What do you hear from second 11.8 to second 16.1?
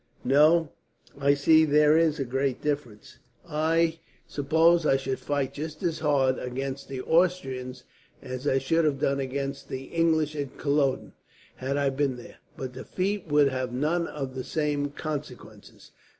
been there; but defeat would have none of the same consequences.